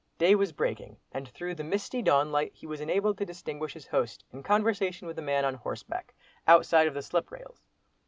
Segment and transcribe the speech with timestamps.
[0.17, 4.23] Day was breaking, and through the misty dawnlight he was enabled to distinguish his host
[4.33, 6.15] in conversation with a man on horseback,
[6.47, 7.61] outside of the slip rails.